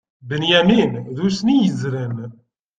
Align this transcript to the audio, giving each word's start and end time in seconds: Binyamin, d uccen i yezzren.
Binyamin, 0.27 0.91
d 1.15 1.17
uccen 1.25 1.47
i 1.53 1.55
yezzren. 1.57 2.15